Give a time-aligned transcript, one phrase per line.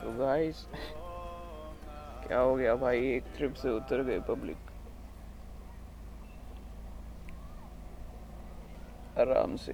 [0.00, 0.64] So guys
[2.26, 3.06] क्या हो गया भाई?
[3.14, 4.70] एक ट्रिप से उतर गए पब्लिक
[9.16, 9.72] आराम से।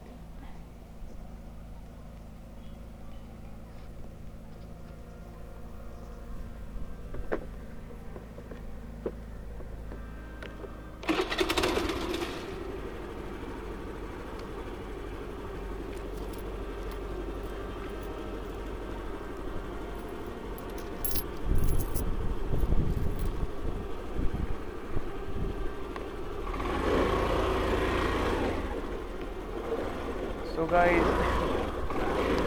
[30.56, 31.02] So guys,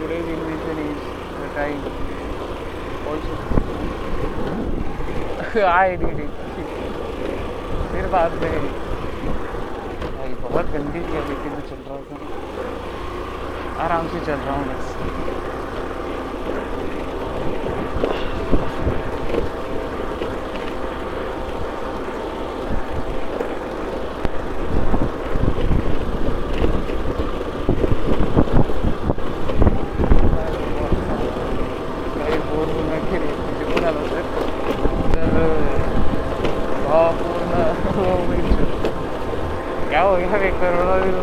[0.01, 1.01] today's invention is
[1.41, 1.81] the time.
[3.05, 3.33] Also,
[5.67, 6.33] I did it.
[7.91, 8.55] फिर बाद में
[10.17, 12.15] भाई बहुत गंदी थी लेकिन मैं चल रहा था
[13.85, 14.85] आराम से चल रहा हूँ बस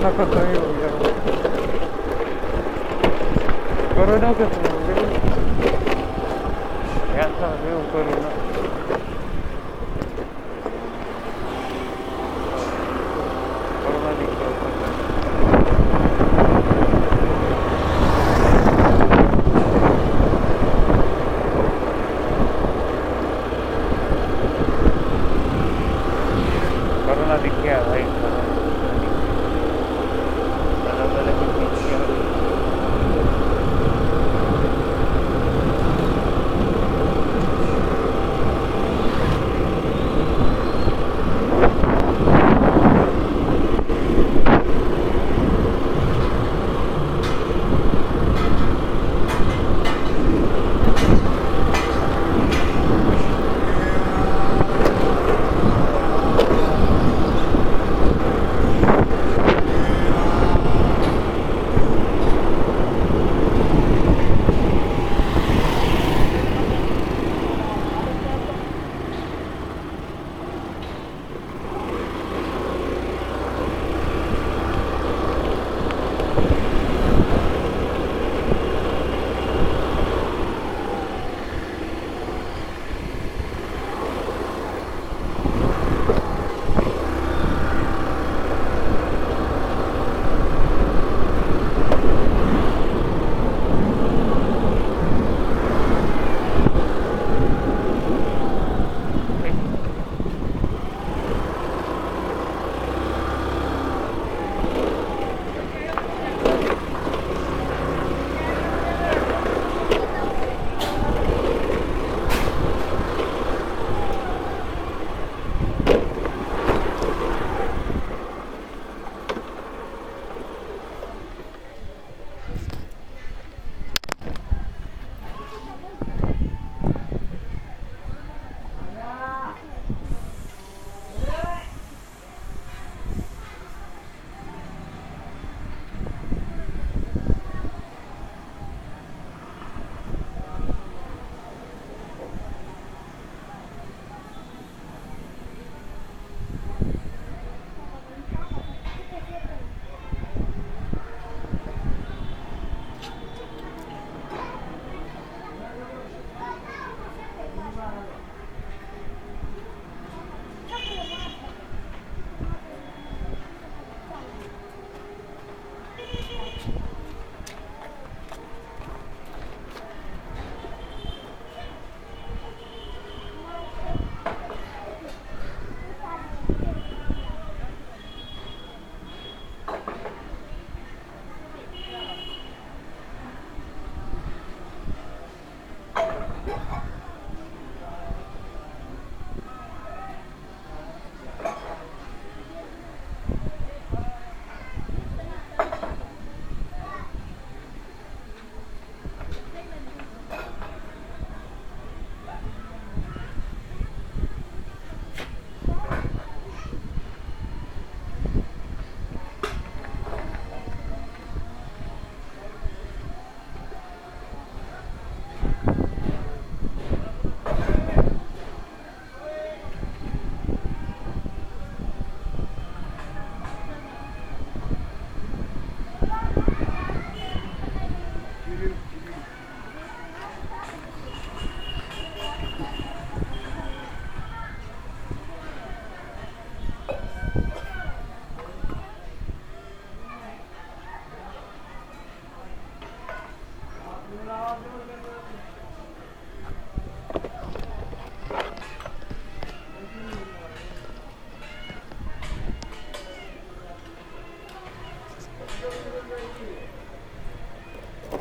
[0.07, 0.89] कोरोना बिरोना खत्म ही हो गया
[3.95, 5.03] कोरोना खत्म हो गया
[7.73, 8.76] वो कोरोना कोरोना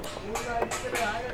[0.06, 1.26] 他。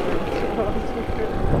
[0.00, 1.59] すいません。